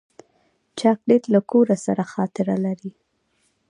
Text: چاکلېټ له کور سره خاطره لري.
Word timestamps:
چاکلېټ 0.79 1.23
له 1.33 1.39
کور 1.51 1.67
سره 1.85 2.03
خاطره 2.13 2.55
لري. 2.65 2.91